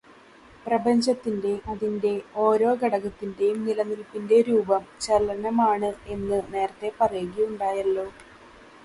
[0.65, 2.13] പ്രപഞ്ചത്തിന്റെ, അതിന്റെ
[2.35, 8.07] ഓരോ ഘടകത്തിന്റെയും നിലനിൽപ്പിന്റെ രൂപം ചലനമാണ് എന്ന് നേരത്തേ പറയുകയുണ്ടായല്ലോ.